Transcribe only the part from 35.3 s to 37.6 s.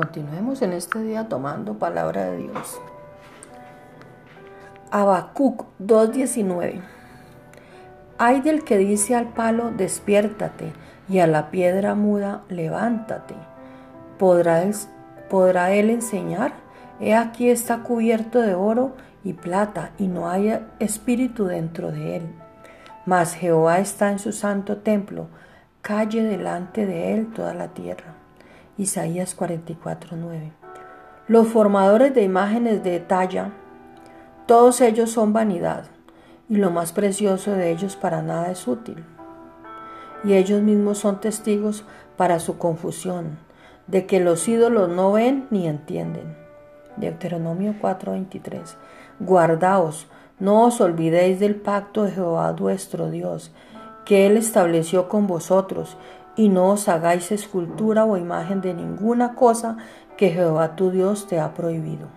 vanidad, y lo más precioso